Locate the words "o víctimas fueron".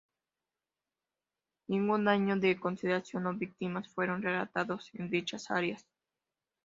3.27-4.23